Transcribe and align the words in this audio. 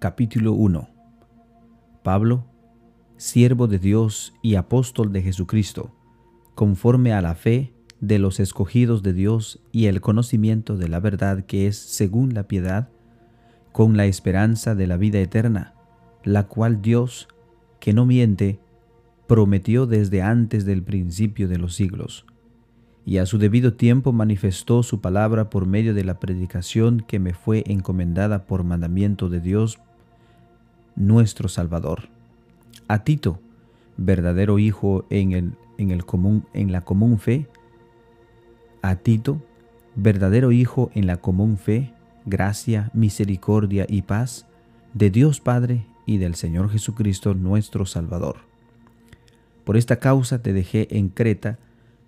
Capítulo 0.00 0.52
1 0.52 0.90
Pablo, 2.02 2.44
siervo 3.16 3.68
de 3.68 3.78
Dios 3.78 4.34
y 4.42 4.56
apóstol 4.56 5.14
de 5.14 5.22
Jesucristo, 5.22 5.96
conforme 6.54 7.14
a 7.14 7.22
la 7.22 7.34
fe 7.34 7.72
de 8.00 8.18
los 8.18 8.38
escogidos 8.38 9.02
de 9.02 9.14
Dios 9.14 9.62
y 9.72 9.86
el 9.86 10.02
conocimiento 10.02 10.76
de 10.76 10.88
la 10.88 11.00
verdad 11.00 11.46
que 11.46 11.66
es 11.66 11.78
según 11.78 12.34
la 12.34 12.48
piedad, 12.48 12.90
con 13.72 13.96
la 13.96 14.04
esperanza 14.04 14.74
de 14.74 14.86
la 14.86 14.98
vida 14.98 15.20
eterna, 15.20 15.72
la 16.22 16.46
cual 16.46 16.82
Dios, 16.82 17.26
que 17.78 17.94
no 17.94 18.04
miente, 18.04 18.60
prometió 19.26 19.86
desde 19.86 20.20
antes 20.20 20.66
del 20.66 20.82
principio 20.82 21.48
de 21.48 21.56
los 21.56 21.74
siglos, 21.74 22.26
y 23.04 23.18
a 23.18 23.26
su 23.26 23.38
debido 23.38 23.74
tiempo 23.74 24.12
manifestó 24.12 24.82
su 24.82 25.00
palabra 25.00 25.50
por 25.50 25.66
medio 25.66 25.94
de 25.94 26.04
la 26.04 26.20
predicación 26.20 27.04
que 27.06 27.18
me 27.18 27.32
fue 27.32 27.64
encomendada 27.66 28.44
por 28.46 28.64
mandamiento 28.64 29.28
de 29.28 29.40
Dios 29.40 29.78
nuestro 30.96 31.48
Salvador. 31.48 32.08
A 32.88 33.04
Tito, 33.04 33.40
verdadero 33.96 34.58
hijo 34.58 35.06
en, 35.10 35.32
el, 35.32 35.52
en, 35.78 35.90
el 35.90 36.04
común, 36.04 36.44
en 36.52 36.72
la 36.72 36.82
común 36.82 37.18
fe, 37.18 37.48
a 38.82 38.96
Tito, 38.96 39.42
verdadero 39.96 40.52
hijo 40.52 40.90
en 40.94 41.06
la 41.06 41.16
común 41.16 41.56
fe, 41.56 41.92
gracia, 42.26 42.90
misericordia 42.94 43.86
y 43.88 44.02
paz 44.02 44.46
de 44.94 45.10
Dios 45.10 45.40
Padre 45.40 45.86
y 46.06 46.18
del 46.18 46.34
Señor 46.34 46.70
Jesucristo 46.70 47.34
nuestro 47.34 47.86
Salvador. 47.86 48.36
Por 49.64 49.76
esta 49.76 50.00
causa 50.00 50.42
te 50.42 50.52
dejé 50.52 50.88
en 50.96 51.08
Creta, 51.08 51.58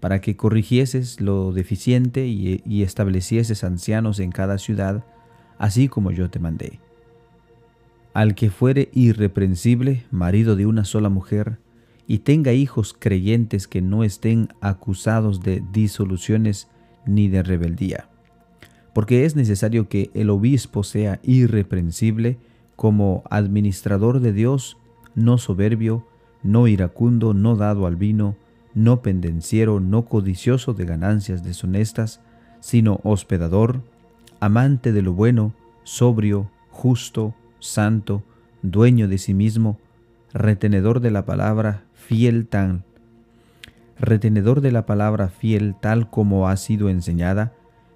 para 0.03 0.21
que 0.21 0.37
corrigieses 0.37 1.21
lo 1.21 1.53
deficiente 1.53 2.27
y, 2.27 2.61
y 2.67 2.83
establecieses 2.83 3.63
ancianos 3.63 4.19
en 4.19 4.33
cada 4.33 4.59
ciudad, 4.59 5.05
así 5.59 5.87
como 5.87 6.11
yo 6.11 6.29
te 6.29 6.41
mandé. 6.41 6.81
Al 8.13 8.35
que 8.35 8.51
fuere 8.51 8.89
irreprensible, 8.95 10.03
marido 10.11 10.57
de 10.57 10.67
una 10.67 10.85
sola 10.85 11.09
mujer, 11.09 11.59
y 12.09 12.19
tenga 12.19 12.53
hijos 12.53 12.97
creyentes 12.99 13.69
que 13.69 13.81
no 13.81 14.03
estén 14.03 14.49
acusados 14.61 15.41
de 15.41 15.63
disoluciones 15.73 16.67
ni 17.07 17.29
de 17.29 17.45
rebeldía. 17.45 18.09
Porque 18.93 19.25
es 19.25 19.37
necesario 19.37 19.89
que 19.89 20.11
el 20.15 20.31
obispo 20.31 20.83
sea 20.83 21.21
irreprensible 21.23 22.39
como 22.75 23.23
administrador 23.31 24.19
de 24.19 24.33
Dios, 24.33 24.79
no 25.15 25.39
soberbio, 25.39 26.05
no 26.43 26.67
iracundo, 26.67 27.35
no 27.35 27.55
dado 27.55 27.87
al 27.87 27.95
vino, 27.95 28.35
no 28.75 29.03
pendenciero, 29.03 29.81
no 29.81 30.05
codicioso 30.07 30.75
de 30.75 30.85
ganancias 30.85 31.43
deshonestas, 31.45 32.21
sino 32.61 33.01
hospedador, 33.03 33.83
amante 34.41 34.93
de 34.93 35.03
lo 35.03 35.13
bueno, 35.13 35.55
sobrio, 35.85 36.51
justo, 36.71 37.35
santo, 37.59 38.23
dueño 38.63 39.09
de 39.09 39.19
sí 39.19 39.35
mismo, 39.35 39.79
retenedor 40.33 41.01
de 41.01 41.11
la 41.11 41.25
palabra, 41.25 41.85
fiel 41.95 42.47
tan, 42.47 42.85
retenedor 43.99 44.61
de 44.61 44.73
la 44.73 44.85
palabra 44.85 45.29
fiel 45.29 45.75
tal 45.81 46.11
como 46.11 46.49
ha 46.49 46.57
sido 46.57 46.89
enseñada, 46.89 47.53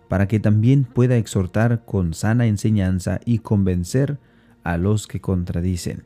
para 0.09 0.29
que 0.29 0.39
también 0.39 0.85
pueda 0.85 1.17
exhortar 1.17 1.85
con 1.85 2.15
sana 2.15 2.47
enseñanza 2.47 3.21
y 3.25 3.41
convencer 3.41 4.19
a 4.63 4.77
los 4.79 5.07
que 5.07 5.21
contradicen. 5.21 6.05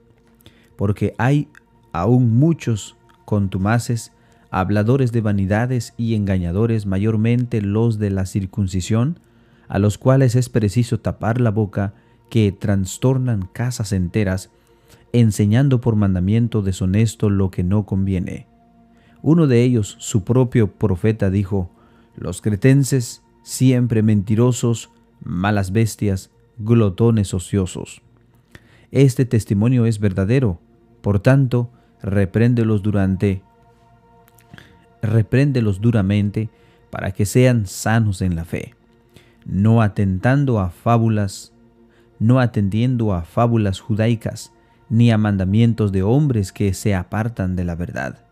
Porque 0.77 1.15
hay 1.19 1.49
aún 1.93 2.39
muchos 2.39 2.97
contumaces, 3.27 4.13
habladores 4.51 5.13
de 5.13 5.21
vanidades 5.21 5.95
y 5.97 6.15
engañadores, 6.15 6.87
mayormente 6.87 7.63
los 7.63 7.99
de 7.99 8.11
la 8.11 8.27
circuncisión, 8.27 9.21
a 9.69 9.79
los 9.79 9.99
cuales 9.99 10.35
es 10.35 10.49
preciso 10.49 10.99
tapar 10.99 11.41
la 11.41 11.51
boca, 11.51 11.95
que 12.31 12.53
trastornan 12.53 13.49
casas 13.53 13.93
enteras, 13.93 14.51
enseñando 15.13 15.81
por 15.81 15.97
mandamiento 15.97 16.63
deshonesto 16.63 17.29
lo 17.31 17.51
que 17.51 17.65
no 17.65 17.87
conviene. 17.87 18.47
Uno 19.23 19.47
de 19.47 19.63
ellos, 19.63 19.97
su 19.99 20.25
propio 20.25 20.73
profeta, 20.73 21.31
dijo, 21.31 21.71
Los 22.17 22.41
cretenses, 22.41 23.23
siempre 23.43 24.03
mentirosos, 24.03 24.91
malas 25.23 25.73
bestias, 25.73 26.31
glotones 26.59 27.35
ociosos. 27.35 28.03
Este 28.91 29.25
testimonio 29.25 29.87
es 29.87 30.01
verdadero, 30.01 30.59
por 31.01 31.21
tanto, 31.21 31.71
repréndelos 32.03 32.83
durante, 32.83 33.43
repréndelos 35.03 35.81
duramente, 35.81 36.51
para 36.91 37.13
que 37.13 37.25
sean 37.27 37.67
sanos 37.67 38.21
en 38.21 38.35
la 38.35 38.45
fe, 38.45 38.75
no 39.45 39.81
atentando 39.81 40.59
a 40.59 40.71
fábulas 40.71 41.53
no 42.21 42.39
atendiendo 42.39 43.15
a 43.15 43.23
fábulas 43.23 43.81
judaicas, 43.81 44.53
ni 44.89 45.11
a 45.11 45.19
mandamientos 45.19 45.91
de 45.91 46.03
hombres 46.03 46.53
que 46.53 46.75
se 46.75 46.95
apartan 46.95 47.57
de 47.57 47.65
la 47.65 47.75
verdad. 47.75 48.25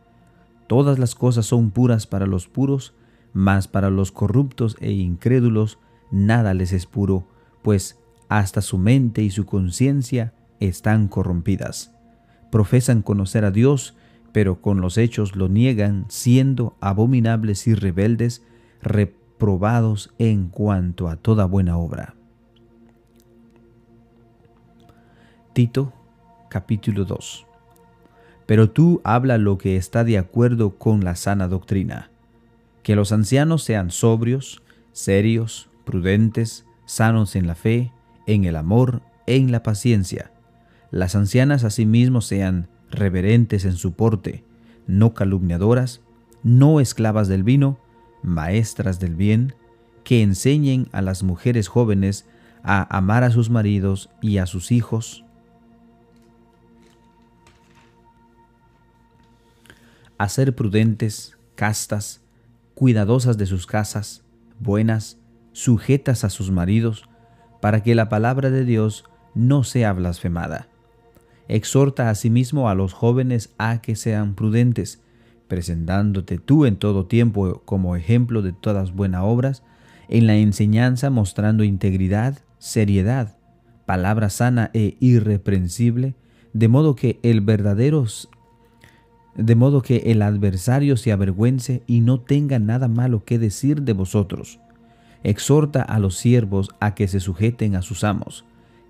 Todas 0.69 0.99
las 0.99 1.15
cosas 1.15 1.47
son 1.47 1.71
puras 1.71 2.07
para 2.07 2.27
los 2.27 2.47
puros, 2.47 2.95
mas 3.33 3.67
para 3.67 3.91
los 3.91 4.13
corruptos 4.13 4.77
e 4.81 4.93
incrédulos 4.93 5.79
nada 6.11 6.53
les 6.53 6.73
es 6.73 6.85
puro, 6.85 7.27
pues 7.63 7.99
hasta 8.29 8.61
su 8.61 8.77
mente 8.77 9.23
y 9.23 9.31
su 9.31 9.47
conciencia 9.47 10.35
están 10.61 11.09
corrompidas. 11.09 11.93
Profesan 12.51 13.01
conocer 13.01 13.45
a 13.47 13.51
Dios, 13.51 13.97
pero 14.33 14.61
con 14.61 14.81
los 14.81 14.99
hechos 14.99 15.37
lo 15.37 15.49
niegan, 15.49 16.07
siendo 16.09 16.77
abominables 16.81 17.67
y 17.67 17.75
rebeldes, 17.75 18.43
reprobados 18.83 20.13
en 20.19 20.49
cuanto 20.49 21.09
a 21.09 21.17
toda 21.17 21.45
buena 21.45 21.77
obra. 21.77 22.15
Tito 25.53 25.93
capítulo 26.49 27.05
2 27.05 27.47
Pero 28.47 28.71
tú 28.71 29.01
habla 29.05 29.39
lo 29.39 29.59
que 29.59 29.77
está 29.77 30.05
de 30.05 30.19
acuerdo 30.19 30.79
con 30.79 31.05
la 31.05 31.17
sana 31.17 31.49
doctrina, 31.49 32.11
que 32.83 32.95
los 32.95 33.13
ancianos 33.13 33.65
sean 33.65 33.91
sobrios, 33.91 34.63
serios, 34.93 35.69
prudentes, 35.85 36.65
sanos 36.87 37.35
en 37.37 37.47
la 37.47 37.55
fe, 37.55 37.93
en 38.27 38.45
el 38.45 38.57
amor, 38.57 39.03
en 39.27 39.53
la 39.53 39.63
paciencia. 39.63 40.31
Las 40.91 41.15
ancianas 41.15 41.65
asimismo 41.65 42.21
sean 42.21 42.69
reverentes 42.91 43.65
en 43.65 43.77
su 43.77 43.93
porte, 43.93 44.45
no 44.87 45.15
calumniadoras, 45.15 46.01
no 46.43 46.81
esclavas 46.81 47.29
del 47.29 47.43
vino, 47.45 47.79
maestras 48.23 49.01
del 49.01 49.15
bien, 49.15 49.55
que 50.05 50.23
enseñen 50.23 50.89
a 50.93 51.03
las 51.03 51.23
mujeres 51.23 51.69
jóvenes 51.69 52.27
a 52.63 52.97
amar 52.97 53.25
a 53.25 53.31
sus 53.31 53.51
maridos 53.51 54.11
y 54.21 54.39
a 54.39 54.47
sus 54.47 54.73
hijos, 54.73 55.25
a 60.17 60.29
ser 60.29 60.55
prudentes, 60.55 61.37
castas, 61.55 62.23
cuidadosas 62.75 63.39
de 63.39 63.47
sus 63.47 63.67
casas, 63.67 64.25
buenas, 64.59 65.19
sujetas 65.53 66.25
a 66.25 66.31
sus 66.31 66.51
maridos, 66.51 67.09
para 67.61 67.83
que 67.83 67.95
la 67.95 68.09
palabra 68.09 68.51
de 68.51 68.65
Dios 68.65 69.05
no 69.35 69.65
sea 69.65 69.93
blasfemada. 69.93 70.68
Exhorta 71.49 72.11
asimismo 72.11 72.69
a 72.69 72.75
los 72.75 72.93
jóvenes 72.93 73.55
a 73.59 73.81
que 73.81 73.97
sean 73.97 74.35
prudentes, 74.35 75.01
presentándote 75.49 76.39
tú 76.39 76.67
en 76.67 76.77
todo 76.77 77.07
tiempo 77.07 77.63
como 77.65 77.97
ejemplo 77.97 78.43
de 78.43 78.53
todas 78.53 78.93
buenas 78.93 79.23
obras, 79.25 79.63
en 80.09 80.27
la 80.27 80.37
enseñanza 80.37 81.11
mostrando 81.11 81.65
integridad, 81.65 82.39
seriedad, 82.59 83.37
palabra 83.87 84.29
sana 84.29 84.71
e 84.75 84.97
irreprensible, 85.01 86.15
de 86.53 86.69
modo 86.69 86.95
que 86.95 87.19
el 87.23 87.41
verdadero 87.41 88.07
de 89.39 89.55
modo 89.55 89.83
que 89.83 89.99
el 90.07 90.23
adversario 90.23 90.97
se 90.97 91.13
avergüence 91.13 91.83
y 91.87 92.01
no 92.01 92.21
tenga 92.21 92.59
nada 92.59 92.89
malo 92.89 93.25
que 93.25 93.39
decir 93.39 93.83
de 93.83 93.93
vosotros. 93.93 94.59
Exhorta 95.23 95.81
a 95.83 96.01
los 96.01 96.17
siervos 96.17 96.71
a 96.81 96.95
que 96.95 97.07
se 97.07 97.21
sujeten 97.21 97.77
a 97.77 97.83
sus 97.83 98.03
amos, 98.03 98.45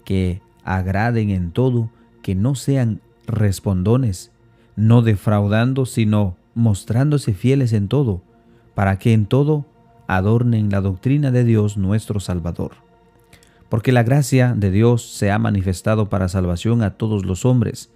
que 0.05 0.41
agraden 0.65 1.29
en 1.31 1.53
todo, 1.53 1.91
que 2.23 2.35
no 2.35 2.55
sean 2.55 3.01
respondones, 3.27 4.33
no 4.77 5.03
defraudando, 5.03 5.87
sino 5.87 6.37
mostrándose 6.55 7.35
fieles 7.35 7.73
en 7.73 7.89
todo, 7.89 8.23
para 8.75 8.99
que 8.99 9.13
en 9.13 9.27
todo 9.27 9.67
adornen 10.07 10.71
la 10.71 10.81
doctrina 10.81 11.31
de 11.31 11.45
Dios 11.45 11.77
nuestro 11.77 12.21
Salvador. 12.21 12.73
Porque 13.69 13.93
la 13.93 14.03
gracia 14.03 14.55
de 14.57 14.71
Dios 14.71 15.03
se 15.03 15.31
ha 15.31 15.39
manifestado 15.39 16.09
para 16.09 16.29
salvación 16.29 16.83
a 16.83 16.95
todos 16.95 17.27
los 17.27 17.45
hombres, 17.45 17.91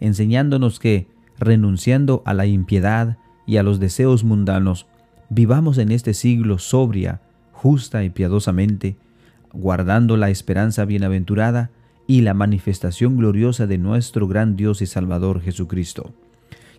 enseñándonos 0.00 0.78
que, 0.78 1.08
renunciando 1.38 2.22
a 2.26 2.34
la 2.34 2.46
impiedad 2.46 3.16
y 3.46 3.56
a 3.56 3.62
los 3.62 3.80
deseos 3.80 4.22
mundanos, 4.22 4.86
vivamos 5.30 5.78
en 5.78 5.90
este 5.90 6.14
siglo 6.14 6.58
sobria, 6.58 7.20
justa 7.52 8.04
y 8.04 8.10
piadosamente, 8.10 8.96
guardando 9.52 10.16
la 10.16 10.30
esperanza 10.30 10.84
bienaventurada 10.84 11.70
y 12.06 12.20
la 12.20 12.34
manifestación 12.34 13.16
gloriosa 13.16 13.66
de 13.66 13.78
nuestro 13.78 14.26
gran 14.28 14.56
Dios 14.56 14.82
y 14.82 14.86
Salvador 14.86 15.40
Jesucristo, 15.40 16.12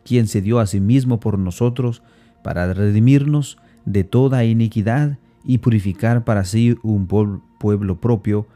quien 0.03 0.27
se 0.27 0.41
dio 0.41 0.59
a 0.59 0.67
sí 0.67 0.79
mismo 0.79 1.19
por 1.19 1.39
nosotros 1.39 2.03
para 2.43 2.71
redimirnos 2.73 3.57
de 3.85 4.03
toda 4.03 4.43
iniquidad 4.43 5.17
y 5.43 5.59
purificar 5.59 6.23
para 6.23 6.43
sí 6.43 6.75
un 6.83 7.07
pueblo 7.07 7.99
propio, 7.99 8.47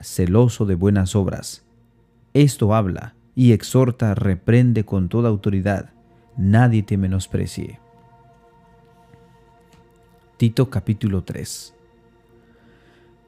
celoso 0.00 0.66
de 0.66 0.74
buenas 0.74 1.14
obras. 1.14 1.64
Esto 2.34 2.74
habla 2.74 3.14
y 3.34 3.52
exhorta, 3.52 4.14
reprende 4.14 4.84
con 4.84 5.08
toda 5.08 5.28
autoridad. 5.28 5.90
Nadie 6.36 6.82
te 6.82 6.96
menosprecie. 6.96 7.78
Tito 10.38 10.70
capítulo 10.70 11.22
3 11.22 11.74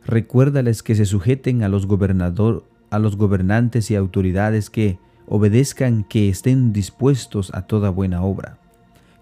Recuérdales 0.07 0.83
que 0.83 0.95
se 0.95 1.07
sujeten 1.07 1.63
a 1.63 1.69
los, 1.69 1.87
gobernador, 1.87 2.65
a 2.95 2.99
los 2.99 3.17
gobernantes 3.17 3.91
y 3.91 3.97
autoridades 3.97 4.71
que 4.71 4.99
obedezcan, 5.27 6.05
que 6.05 6.29
estén 6.29 6.73
dispuestos 6.73 7.53
a 7.55 7.63
toda 7.63 7.91
buena 7.91 8.23
obra, 8.23 8.59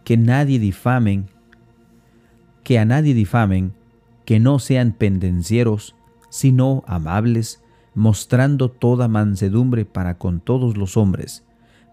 que 0.05 0.17
nadie 0.17 0.59
difamen, 0.59 1.27
que 2.65 2.79
a 2.79 2.85
nadie 2.85 3.15
difamen, 3.15 3.73
que 4.25 4.41
no 4.41 4.59
sean 4.59 4.93
pendencieros, 4.93 5.95
sino 6.29 6.85
amables, 6.87 7.63
mostrando 7.95 8.71
toda 8.71 9.09
mansedumbre 9.09 9.85
para 9.85 10.19
con 10.19 10.41
todos 10.41 10.77
los 10.77 10.97
hombres. 10.97 11.45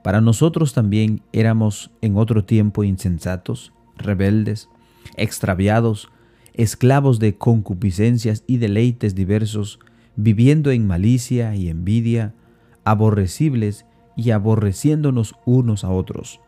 Para 0.04 0.22
nosotros 0.22 0.74
también 0.74 1.22
éramos 1.34 1.92
en 2.02 2.18
otro 2.18 2.46
tiempo 2.46 2.84
insensatos, 2.84 3.74
rebeldes, 3.98 4.70
extraviados, 5.18 6.10
esclavos 6.54 7.20
de 7.20 7.38
concupiscencias 7.38 8.44
y 8.48 8.58
deleites 8.58 9.16
diversos, 9.16 9.80
viviendo 10.22 10.72
en 10.72 10.86
malicia 10.86 11.56
y 11.56 11.70
envidia, 11.70 12.36
aborrecibles 12.84 13.86
y 14.18 14.32
aborreciéndonos 14.32 15.36
unos 15.46 15.86
a 15.86 15.92
otros. 15.92 16.42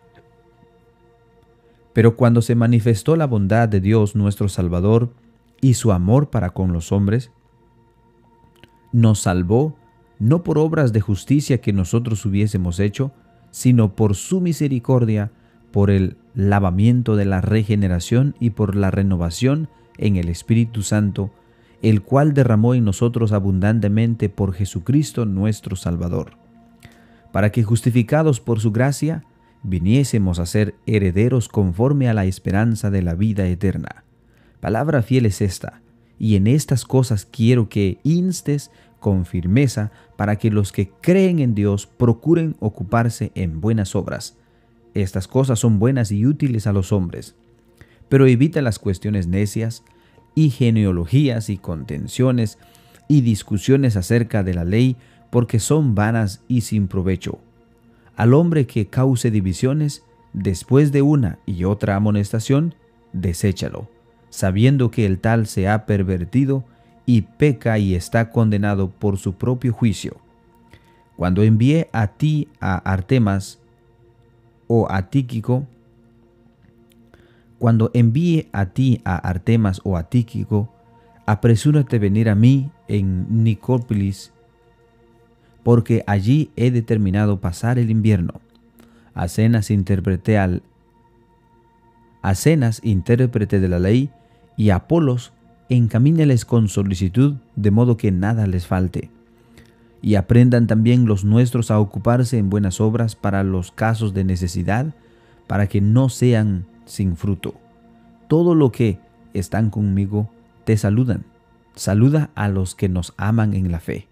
Pero 1.93 2.17
cuando 2.17 2.41
se 2.41 2.53
manifestó 2.53 3.15
la 3.15 3.27
bondad 3.27 3.69
de 3.69 3.79
Dios 3.79 4.13
nuestro 4.13 4.49
Salvador 4.49 5.13
y 5.61 5.75
su 5.75 5.93
amor 5.93 6.29
para 6.29 6.49
con 6.49 6.73
los 6.73 6.91
hombres, 6.91 7.31
nos 8.91 9.21
salvó 9.21 9.77
no 10.19 10.43
por 10.43 10.57
obras 10.57 10.91
de 10.91 10.99
justicia 10.99 11.61
que 11.61 11.71
nosotros 11.71 12.25
hubiésemos 12.25 12.77
hecho, 12.81 13.13
sino 13.51 13.95
por 13.95 14.15
su 14.15 14.41
misericordia, 14.41 15.31
por 15.71 15.91
el 15.91 16.17
lavamiento 16.35 17.15
de 17.15 17.23
la 17.23 17.39
regeneración 17.39 18.35
y 18.37 18.49
por 18.49 18.75
la 18.75 18.91
renovación 18.91 19.69
en 19.97 20.17
el 20.17 20.27
Espíritu 20.27 20.83
Santo, 20.83 21.31
el 21.81 22.01
cual 22.01 22.33
derramó 22.33 22.75
en 22.75 22.85
nosotros 22.85 23.31
abundantemente 23.31 24.29
por 24.29 24.53
Jesucristo 24.53 25.25
nuestro 25.25 25.75
Salvador, 25.75 26.37
para 27.31 27.51
que 27.51 27.63
justificados 27.63 28.39
por 28.39 28.59
su 28.59 28.71
gracia, 28.71 29.23
viniésemos 29.63 30.39
a 30.39 30.45
ser 30.45 30.75
herederos 30.85 31.47
conforme 31.47 32.09
a 32.09 32.13
la 32.13 32.25
esperanza 32.25 32.89
de 32.89 33.01
la 33.01 33.15
vida 33.15 33.47
eterna. 33.47 34.03
Palabra 34.59 35.01
fiel 35.01 35.25
es 35.25 35.41
esta, 35.41 35.81
y 36.19 36.35
en 36.35 36.45
estas 36.47 36.85
cosas 36.85 37.25
quiero 37.25 37.67
que 37.69 37.97
instes 38.03 38.71
con 38.99 39.25
firmeza 39.25 39.91
para 40.15 40.35
que 40.35 40.51
los 40.51 40.71
que 40.71 40.89
creen 41.01 41.39
en 41.39 41.55
Dios 41.55 41.87
procuren 41.87 42.55
ocuparse 42.59 43.31
en 43.33 43.59
buenas 43.59 43.95
obras. 43.95 44.37
Estas 44.93 45.27
cosas 45.27 45.57
son 45.57 45.79
buenas 45.79 46.11
y 46.11 46.25
útiles 46.27 46.67
a 46.67 46.73
los 46.73 46.91
hombres, 46.91 47.35
pero 48.07 48.27
evita 48.27 48.61
las 48.61 48.77
cuestiones 48.77 49.25
necias 49.25 49.83
y 50.35 50.49
genealogías 50.49 51.49
y 51.49 51.57
contenciones 51.57 52.57
y 53.07 53.21
discusiones 53.21 53.97
acerca 53.97 54.43
de 54.43 54.53
la 54.53 54.63
ley, 54.63 54.95
porque 55.29 55.59
son 55.59 55.95
vanas 55.95 56.43
y 56.47 56.61
sin 56.61 56.87
provecho. 56.87 57.39
Al 58.15 58.33
hombre 58.33 58.67
que 58.67 58.87
cause 58.87 59.31
divisiones, 59.31 60.03
después 60.33 60.91
de 60.91 61.01
una 61.01 61.39
y 61.45 61.63
otra 61.63 61.95
amonestación, 61.95 62.75
deséchalo, 63.13 63.89
sabiendo 64.29 64.91
que 64.91 65.05
el 65.05 65.19
tal 65.19 65.47
se 65.47 65.67
ha 65.67 65.85
pervertido 65.85 66.63
y 67.05 67.21
peca 67.21 67.77
y 67.79 67.95
está 67.95 68.29
condenado 68.29 68.89
por 68.89 69.17
su 69.17 69.33
propio 69.33 69.73
juicio. 69.73 70.17
Cuando 71.17 71.43
envié 71.43 71.89
a 71.91 72.07
ti 72.07 72.47
a 72.59 72.77
Artemas 72.77 73.59
o 74.67 74.89
a 74.89 75.09
Tíquico, 75.09 75.67
cuando 77.61 77.91
envíe 77.93 78.49
a 78.53 78.65
ti 78.65 79.01
a 79.05 79.15
Artemas 79.15 79.81
o 79.83 79.95
a 79.95 80.09
Tíquico, 80.09 80.73
apresúrate 81.27 81.97
a 81.97 81.99
venir 81.99 82.27
a 82.27 82.33
mí 82.33 82.71
en 82.87 83.43
Nicópolis, 83.43 84.31
porque 85.61 86.03
allí 86.07 86.49
he 86.55 86.71
determinado 86.71 87.39
pasar 87.39 87.77
el 87.77 87.91
invierno. 87.91 88.41
A 89.13 89.27
cenas 89.27 89.69
interpreté 89.69 90.39
al 90.39 90.63
a 92.23 92.33
cenas 92.33 92.81
intérprete 92.83 93.59
de 93.59 93.69
la 93.69 93.77
ley 93.77 94.09
y 94.57 94.71
Apolos 94.71 95.31
encamíneles 95.69 96.45
con 96.45 96.67
solicitud 96.67 97.35
de 97.55 97.69
modo 97.69 97.95
que 97.95 98.11
nada 98.11 98.47
les 98.47 98.65
falte. 98.65 99.11
Y 100.01 100.15
aprendan 100.15 100.65
también 100.65 101.05
los 101.05 101.25
nuestros 101.25 101.69
a 101.69 101.79
ocuparse 101.79 102.39
en 102.39 102.49
buenas 102.49 102.81
obras 102.81 103.15
para 103.15 103.43
los 103.43 103.71
casos 103.71 104.15
de 104.15 104.23
necesidad, 104.23 104.95
para 105.45 105.67
que 105.67 105.79
no 105.79 106.09
sean 106.09 106.65
sin 106.91 107.15
fruto. 107.15 107.55
Todo 108.27 108.53
lo 108.53 108.71
que 108.71 108.99
están 109.33 109.69
conmigo 109.69 110.29
te 110.65 110.75
saludan. 110.77 111.23
Saluda 111.75 112.29
a 112.35 112.49
los 112.49 112.75
que 112.75 112.89
nos 112.89 113.13
aman 113.15 113.53
en 113.53 113.71
la 113.71 113.79
fe. 113.79 114.07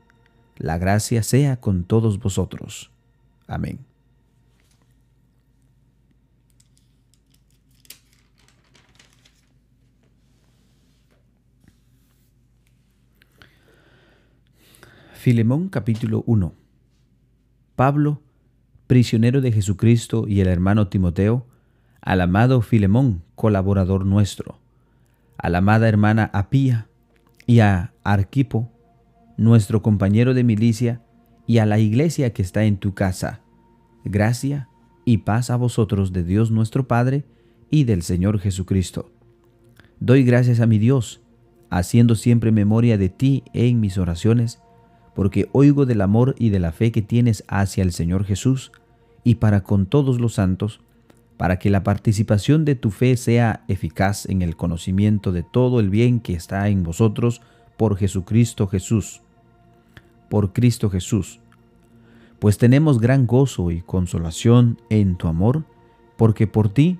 La 0.57 0.77
gracia 0.77 1.21
sea 1.23 1.57
con 1.57 1.83
todos 1.83 2.19
vosotros. 2.19 2.89
Amén. 3.47 3.79
Filemón 15.13 15.67
capítulo 15.67 16.23
1 16.27 16.53
Pablo, 17.75 18.21
prisionero 18.87 19.41
de 19.41 19.51
Jesucristo 19.51 20.25
y 20.29 20.39
el 20.39 20.47
hermano 20.47 20.87
Timoteo, 20.87 21.45
al 22.01 22.21
amado 22.21 22.61
Filemón, 22.61 23.23
colaborador 23.35 24.05
nuestro, 24.05 24.59
a 25.37 25.49
la 25.49 25.59
amada 25.59 25.87
hermana 25.87 26.29
Apía 26.33 26.87
y 27.45 27.59
a 27.59 27.93
Arquipo, 28.03 28.69
nuestro 29.37 29.81
compañero 29.81 30.33
de 30.33 30.43
milicia, 30.43 31.01
y 31.49 31.57
a 31.57 31.65
la 31.65 31.79
iglesia 31.79 32.31
que 32.31 32.43
está 32.43 32.65
en 32.65 32.77
tu 32.77 32.93
casa. 32.93 33.41
Gracia 34.05 34.69
y 35.03 35.17
paz 35.17 35.49
a 35.49 35.55
vosotros 35.55 36.13
de 36.13 36.23
Dios 36.23 36.51
nuestro 36.51 36.87
Padre 36.87 37.25
y 37.71 37.85
del 37.85 38.03
Señor 38.03 38.39
Jesucristo. 38.39 39.11
Doy 39.99 40.23
gracias 40.23 40.59
a 40.59 40.67
mi 40.67 40.77
Dios, 40.77 41.21
haciendo 41.71 42.13
siempre 42.13 42.51
memoria 42.51 42.99
de 42.99 43.09
ti 43.09 43.43
en 43.53 43.79
mis 43.79 43.97
oraciones, 43.97 44.61
porque 45.15 45.49
oigo 45.51 45.87
del 45.87 46.01
amor 46.01 46.35
y 46.37 46.49
de 46.49 46.59
la 46.59 46.71
fe 46.71 46.91
que 46.91 47.01
tienes 47.01 47.43
hacia 47.47 47.83
el 47.83 47.93
Señor 47.93 48.25
Jesús 48.25 48.71
y 49.23 49.35
para 49.35 49.63
con 49.63 49.87
todos 49.87 50.21
los 50.21 50.35
santos, 50.35 50.81
para 51.39 51.57
que 51.57 51.69
la 51.69 51.85
participación 51.85 52.65
de 52.65 52.75
tu 52.75 52.91
fe 52.91 53.15
sea 53.15 53.63
eficaz 53.69 54.25
en 54.25 54.41
el 54.41 54.57
conocimiento 54.57 55.31
de 55.31 55.41
todo 55.41 55.79
el 55.79 55.89
bien 55.89 56.19
que 56.19 56.33
está 56.33 56.67
en 56.67 56.83
vosotros 56.83 57.41
por 57.77 57.95
Jesucristo 57.95 58.67
Jesús. 58.67 59.21
Por 60.27 60.51
Cristo 60.51 60.89
Jesús. 60.89 61.39
Pues 62.39 62.57
tenemos 62.57 62.99
gran 62.99 63.25
gozo 63.25 63.71
y 63.71 63.79
consolación 63.79 64.81
en 64.89 65.15
tu 65.15 65.29
amor, 65.29 65.63
porque 66.17 66.45
por 66.45 66.67
ti, 66.67 66.99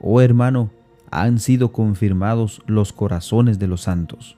oh 0.00 0.20
hermano, 0.20 0.72
han 1.12 1.38
sido 1.38 1.70
confirmados 1.70 2.62
los 2.66 2.92
corazones 2.92 3.60
de 3.60 3.68
los 3.68 3.82
santos. 3.82 4.36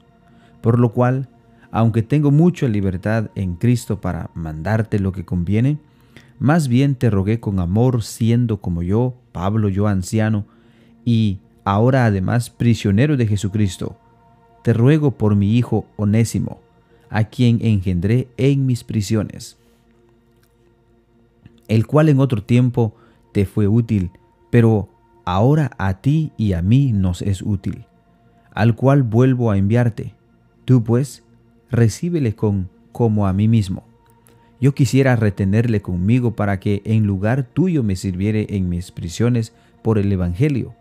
Por 0.61 0.79
lo 0.79 0.93
cual, 0.93 1.31
aunque 1.71 2.03
tengo 2.03 2.31
mucha 2.31 2.69
libertad 2.69 3.31
en 3.35 3.55
Cristo 3.55 3.99
para 3.99 4.29
mandarte 4.35 4.99
lo 4.99 5.11
que 5.13 5.25
conviene, 5.25 5.79
más 6.39 6.69
bien 6.69 6.95
te 6.95 7.11
rogué 7.11 7.41
con 7.41 7.59
amor, 7.59 8.03
siendo 8.03 8.61
como 8.61 8.83
yo, 8.83 9.15
Pablo, 9.33 9.69
yo 9.69 9.89
anciano, 9.89 10.45
y 11.05 11.39
ahora 11.65 12.07
además 12.07 12.51
prisionero 12.51 13.17
de 13.17 13.27
Jesucristo. 13.27 13.97
Te 14.63 14.73
ruego 14.73 15.13
por 15.13 15.35
mi 15.35 15.57
hijo 15.57 15.87
Onésimo, 15.97 16.61
a 17.11 17.25
quien 17.25 17.59
engendré 17.65 18.29
en 18.37 18.67
mis 18.67 18.85
prisiones, 18.85 19.57
el 21.67 21.87
cual 21.87 22.09
en 22.09 22.21
otro 22.21 22.43
tiempo 22.43 22.95
te 23.33 23.45
fue 23.45 23.67
útil, 23.67 24.11
pero 24.51 24.89
ahora 25.25 25.73
a 25.79 26.01
ti 26.01 26.33
y 26.37 26.53
a 26.53 26.63
mí 26.63 26.93
nos 26.93 27.23
es 27.23 27.43
útil, 27.43 27.85
al 28.53 28.75
cual 28.75 29.03
vuelvo 29.03 29.51
a 29.51 29.59
enviarte. 29.59 30.15
Tú 30.65 30.85
pues, 30.85 31.25
recíbele 31.71 32.35
con 32.35 32.69
como 32.93 33.27
a 33.27 33.33
mí 33.33 33.49
mismo 33.49 33.88
yo 34.61 34.75
quisiera 34.75 35.17
retenerle 35.17 35.83
conmigo 35.83 36.35
para 36.35 36.59
que 36.61 36.83
en 36.85 37.07
lugar 37.07 37.45
tuyo 37.45 37.83
me 37.83 37.97
sirviere 37.97 38.47
en 38.51 38.69
mis 38.69 38.91
prisiones 38.91 39.53
por 39.83 39.99
el 39.99 40.11
Evangelio, 40.13 40.75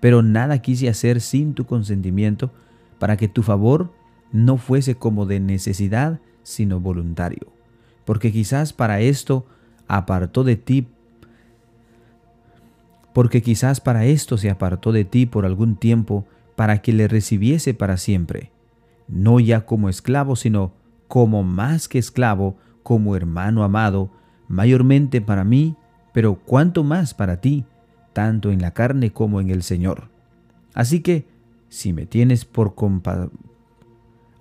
pero 0.00 0.22
nada 0.22 0.60
quise 0.60 0.88
hacer 0.88 1.20
sin 1.20 1.54
tu 1.54 1.66
consentimiento, 1.66 2.50
para 2.98 3.16
que 3.16 3.28
tu 3.28 3.42
favor 3.42 3.92
no 4.32 4.56
fuese 4.56 4.96
como 4.96 5.26
de 5.26 5.40
necesidad, 5.40 6.20
sino 6.42 6.80
voluntario. 6.80 7.46
Porque 8.04 8.32
quizás 8.32 8.72
para 8.72 9.00
esto 9.00 9.46
apartó 9.86 10.44
de 10.44 10.56
ti, 10.56 10.88
porque 13.12 13.42
quizás 13.42 13.80
para 13.80 14.04
esto 14.04 14.36
se 14.36 14.50
apartó 14.50 14.92
de 14.92 15.04
ti 15.04 15.26
por 15.26 15.44
algún 15.44 15.76
tiempo, 15.76 16.26
para 16.56 16.82
que 16.82 16.92
le 16.92 17.06
recibiese 17.06 17.72
para 17.72 17.96
siempre, 17.96 18.50
no 19.06 19.38
ya 19.38 19.64
como 19.64 19.88
esclavo, 19.88 20.34
sino 20.34 20.72
como 21.06 21.42
más 21.42 21.88
que 21.88 21.98
esclavo, 21.98 22.56
como 22.82 23.16
hermano 23.16 23.64
amado, 23.64 24.10
mayormente 24.48 25.20
para 25.20 25.44
mí, 25.44 25.76
pero 26.12 26.36
cuanto 26.36 26.84
más 26.84 27.14
para 27.14 27.40
ti, 27.40 27.64
tanto 28.12 28.50
en 28.50 28.60
la 28.60 28.72
carne 28.72 29.12
como 29.12 29.40
en 29.40 29.50
el 29.50 29.62
Señor. 29.62 30.08
Así 30.74 31.00
que, 31.00 31.26
si 31.68 31.92
me 31.92 32.06
tienes 32.06 32.44
por 32.44 32.74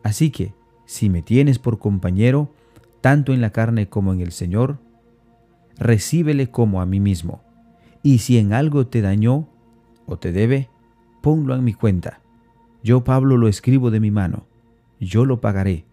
Así 0.04 0.32
que, 0.32 0.54
si 0.86 1.10
me 1.10 1.22
tienes 1.22 1.60
por 1.60 1.80
compañero, 1.80 2.54
tanto 3.02 3.34
en 3.34 3.42
la 3.42 3.52
carne 3.52 3.90
como 3.90 4.14
en 4.14 4.22
el 4.22 4.32
Señor, 4.32 4.80
recíbele 5.78 6.50
como 6.50 6.82
a 6.82 6.86
mí 6.86 7.00
mismo. 7.00 7.42
Y 8.04 8.20
si 8.20 8.38
en 8.38 8.54
algo 8.54 8.88
te 8.88 9.02
dañó 9.02 9.48
o 10.06 10.18
te 10.18 10.32
debe, 10.32 10.70
ponlo 11.22 11.56
en 11.56 11.64
mi 11.64 11.74
cuenta. 11.74 12.22
Yo, 12.84 13.04
Pablo, 13.04 13.38
lo 13.38 13.48
escribo 13.48 13.92
de 13.92 14.00
mi 14.00 14.12
mano. 14.12 14.46
Yo 15.00 15.26
lo 15.26 15.42
pagaré. 15.42 15.86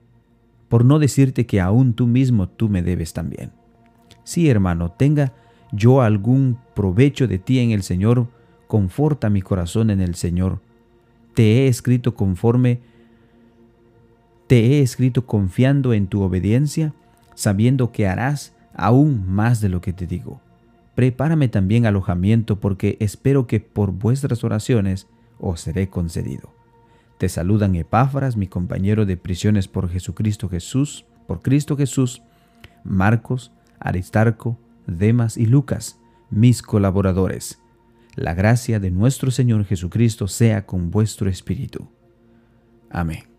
Por 0.68 0.84
no 0.84 0.98
decirte 0.98 1.46
que 1.46 1.60
aún 1.60 1.94
tú 1.94 2.06
mismo 2.06 2.48
tú 2.48 2.68
me 2.68 2.82
debes 2.82 3.12
también. 3.12 3.52
Si, 4.24 4.48
hermano, 4.48 4.90
tenga 4.90 5.32
yo 5.72 6.02
algún 6.02 6.58
provecho 6.74 7.26
de 7.26 7.38
ti 7.38 7.58
en 7.58 7.70
el 7.70 7.82
Señor, 7.82 8.28
conforta 8.66 9.30
mi 9.30 9.42
corazón 9.42 9.90
en 9.90 10.00
el 10.00 10.14
Señor. 10.14 10.60
Te 11.34 11.64
he 11.64 11.68
escrito 11.68 12.14
conforme 12.14 12.80
te 14.46 14.58
he 14.58 14.80
escrito 14.80 15.26
confiando 15.26 15.94
en 15.94 16.06
tu 16.06 16.22
obediencia, 16.22 16.92
sabiendo 17.34 17.92
que 17.92 18.06
harás 18.06 18.54
aún 18.74 19.24
más 19.26 19.60
de 19.60 19.68
lo 19.68 19.80
que 19.80 19.92
te 19.92 20.06
digo. 20.06 20.40
Prepárame 20.94 21.48
también 21.48 21.86
alojamiento 21.86 22.60
porque 22.60 22.96
espero 23.00 23.46
que 23.46 23.60
por 23.60 23.92
vuestras 23.92 24.44
oraciones 24.44 25.08
os 25.38 25.60
seré 25.60 25.88
concedido. 25.88 26.50
Te 27.18 27.28
saludan 27.28 27.74
Epáfras, 27.76 28.36
mi 28.36 28.48
compañero 28.48 29.06
de 29.06 29.16
prisiones 29.16 29.68
por 29.68 29.88
Jesucristo 29.88 30.48
Jesús, 30.48 31.06
por 31.26 31.42
Cristo 31.42 31.76
Jesús, 31.76 32.22
Marcos, 32.82 33.52
Aristarco, 33.78 34.58
Demas 34.86 35.36
y 35.36 35.46
Lucas, 35.46 35.98
mis 36.30 36.62
colaboradores. 36.62 37.60
La 38.16 38.34
gracia 38.34 38.80
de 38.80 38.90
nuestro 38.90 39.30
Señor 39.30 39.64
Jesucristo 39.64 40.28
sea 40.28 40.66
con 40.66 40.90
vuestro 40.90 41.28
espíritu. 41.28 41.88
Amén. 42.90 43.33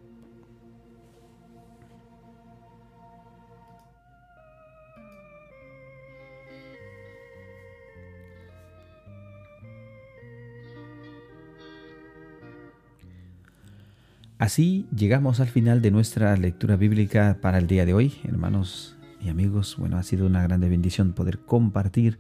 Así 14.45 14.85
llegamos 14.95 15.39
al 15.39 15.47
final 15.47 15.81
de 15.81 15.89
nuestra 15.89 16.37
lectura 16.37 16.75
bíblica 16.75 17.39
para 17.41 17.57
el 17.57 17.65
día 17.65 17.83
de 17.83 17.95
hoy, 17.95 18.13
hermanos 18.25 18.95
y 19.19 19.29
amigos. 19.29 19.75
Bueno, 19.79 19.97
ha 19.97 20.03
sido 20.03 20.27
una 20.27 20.43
grande 20.43 20.69
bendición 20.69 21.13
poder 21.13 21.39
compartir 21.39 22.19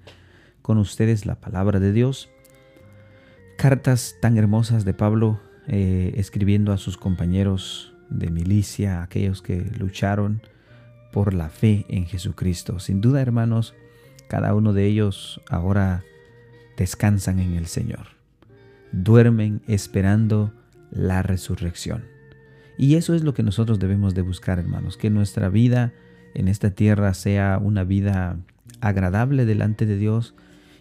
con 0.63 0.79
ustedes 0.79 1.27
la 1.27 1.35
palabra 1.35 1.79
de 1.79 1.91
Dios. 1.93 2.31
Cartas 3.59 4.15
tan 4.23 4.39
hermosas 4.39 4.85
de 4.85 4.95
Pablo 4.95 5.39
eh, 5.67 6.13
escribiendo 6.15 6.73
a 6.73 6.79
sus 6.79 6.97
compañeros 6.97 7.93
de 8.09 8.31
milicia, 8.31 9.03
aquellos 9.03 9.43
que 9.43 9.61
lucharon 9.77 10.41
por 11.13 11.35
la 11.35 11.49
fe 11.49 11.85
en 11.89 12.07
Jesucristo. 12.07 12.79
Sin 12.79 13.01
duda, 13.01 13.21
hermanos, 13.21 13.75
cada 14.27 14.55
uno 14.55 14.73
de 14.73 14.87
ellos 14.87 15.41
ahora 15.47 16.03
descansan 16.75 17.37
en 17.37 17.53
el 17.53 17.67
Señor. 17.67 18.07
Duermen 18.91 19.61
esperando 19.67 20.51
la 20.89 21.21
resurrección. 21.21 22.14
Y 22.77 22.95
eso 22.95 23.13
es 23.13 23.23
lo 23.23 23.33
que 23.33 23.43
nosotros 23.43 23.79
debemos 23.79 24.13
de 24.15 24.21
buscar, 24.21 24.59
hermanos, 24.59 24.97
que 24.97 25.09
nuestra 25.09 25.49
vida 25.49 25.93
en 26.33 26.47
esta 26.47 26.71
tierra 26.71 27.13
sea 27.13 27.59
una 27.61 27.83
vida 27.83 28.37
agradable 28.81 29.45
delante 29.45 29.85
de 29.85 29.97
Dios 29.97 30.35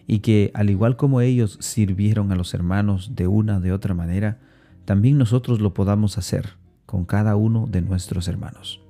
y 0.06 0.18
que 0.18 0.50
al 0.54 0.70
igual 0.70 0.96
como 0.96 1.20
ellos 1.20 1.56
sirvieron 1.60 2.32
a 2.32 2.36
los 2.36 2.52
hermanos 2.54 3.12
de 3.14 3.26
una 3.26 3.58
o 3.58 3.60
de 3.60 3.72
otra 3.72 3.94
manera, 3.94 4.38
también 4.84 5.16
nosotros 5.16 5.60
lo 5.60 5.72
podamos 5.72 6.18
hacer 6.18 6.56
con 6.84 7.04
cada 7.04 7.36
uno 7.36 7.66
de 7.66 7.80
nuestros 7.80 8.28
hermanos. 8.28 8.80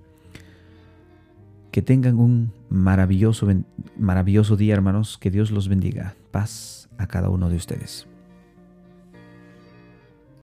Que 1.70 1.82
tengan 1.82 2.18
un 2.18 2.52
maravilloso, 2.68 3.48
maravilloso 3.98 4.56
día, 4.56 4.74
hermanos. 4.74 5.18
Que 5.18 5.30
Dios 5.30 5.50
los 5.50 5.68
bendiga. 5.68 6.14
Paz 6.30 6.88
a 6.98 7.08
cada 7.08 7.30
uno 7.30 7.48
de 7.48 7.56
ustedes. 7.56 8.06